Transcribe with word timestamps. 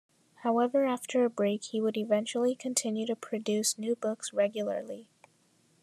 However 0.41 0.85
after 0.85 1.23
a 1.25 1.29
break 1.29 1.65
he 1.65 1.79
would 1.79 1.95
eventually 1.95 2.55
continue 2.55 3.05
to 3.05 3.15
produce 3.15 3.77
new 3.77 3.95
books 3.95 4.33
regularly. 4.33 5.07